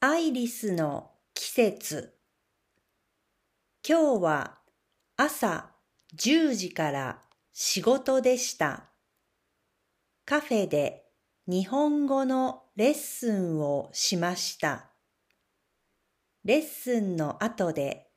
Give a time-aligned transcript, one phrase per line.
[0.00, 2.18] アイリスの季節
[3.82, 4.58] 今日は
[5.16, 5.70] 朝
[6.14, 7.22] 10時から
[7.54, 8.90] 仕事でした。
[10.26, 11.06] カフェで
[11.46, 14.90] 日本語のレッスンをしました。
[16.44, 18.08] レッスンの後で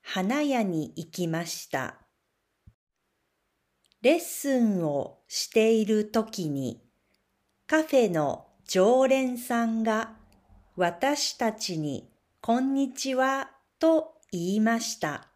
[0.00, 1.98] 花屋に行きました。
[4.00, 6.82] レッスンをしているときに
[7.66, 10.14] カフェの常連さんが
[10.78, 12.06] 私たちに
[12.42, 15.28] こんにちはと言いました。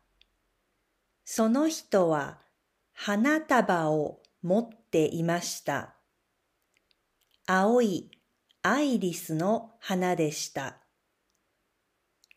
[1.24, 2.40] その人は
[2.92, 5.94] 花束を持っていました。
[7.46, 8.10] 青い
[8.60, 10.76] アイリスの花でした。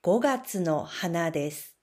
[0.01, 1.75] 5月の花です。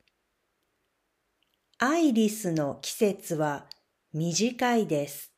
[1.77, 3.67] アイリスの季節は
[4.15, 5.35] 短いです。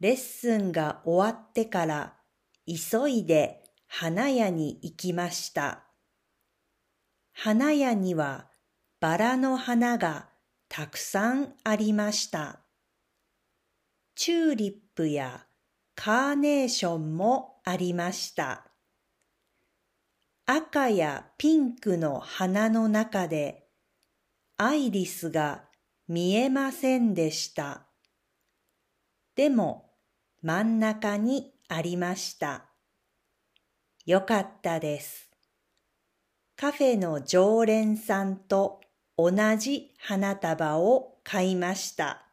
[0.00, 2.14] レッスンが終わってから
[2.66, 5.84] 急いで花屋に行きました。
[7.32, 8.48] 花屋には
[9.00, 10.28] バラの花が
[10.68, 12.60] たくさんありました。
[14.14, 15.46] チューリップや
[15.94, 18.64] カーネーションもありました。
[20.46, 23.68] 赤やピンクの花の中で
[24.56, 25.64] アイリスが
[26.08, 27.86] 見えませんでした。
[29.34, 29.90] でも
[30.42, 32.67] 真ん中にありました。
[34.08, 35.28] よかったです。
[36.56, 38.80] カフェの常連さんと
[39.18, 42.27] 同じ花束を買いました。